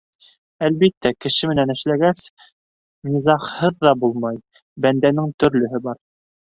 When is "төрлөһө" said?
5.45-5.89